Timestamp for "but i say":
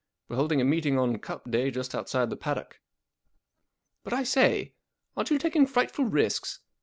4.03-4.73